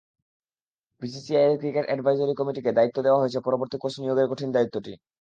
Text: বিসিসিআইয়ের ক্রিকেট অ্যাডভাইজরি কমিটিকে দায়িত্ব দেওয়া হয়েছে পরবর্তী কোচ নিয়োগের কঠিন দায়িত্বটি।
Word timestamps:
বিসিসিআইয়ের 1.01 1.59
ক্রিকেট 1.61 1.85
অ্যাডভাইজরি 1.87 2.33
কমিটিকে 2.39 2.71
দায়িত্ব 2.77 2.97
দেওয়া 3.05 3.21
হয়েছে 3.21 3.39
পরবর্তী 3.41 3.77
কোচ 3.77 3.93
নিয়োগের 4.01 4.27
কঠিন 4.31 4.49
দায়িত্বটি। 4.53 4.91